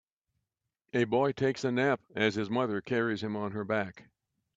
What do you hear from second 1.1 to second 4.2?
takes a nap as his mother carries him on her back